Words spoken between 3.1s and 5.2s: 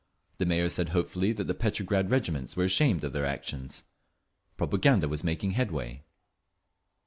their actions; propaganda